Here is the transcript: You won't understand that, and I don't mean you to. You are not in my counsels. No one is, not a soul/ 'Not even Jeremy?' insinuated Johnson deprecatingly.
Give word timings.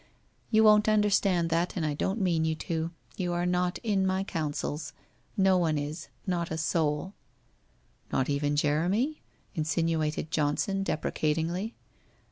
You 0.49 0.63
won't 0.63 0.89
understand 0.89 1.51
that, 1.51 1.77
and 1.77 1.85
I 1.85 1.93
don't 1.93 2.19
mean 2.19 2.43
you 2.43 2.55
to. 2.55 2.89
You 3.17 3.33
are 3.33 3.45
not 3.45 3.77
in 3.83 4.03
my 4.07 4.23
counsels. 4.23 4.93
No 5.37 5.59
one 5.59 5.77
is, 5.77 6.07
not 6.25 6.49
a 6.49 6.57
soul/ 6.57 7.13
'Not 8.11 8.27
even 8.27 8.55
Jeremy?' 8.55 9.21
insinuated 9.53 10.31
Johnson 10.31 10.81
deprecatingly. 10.81 11.75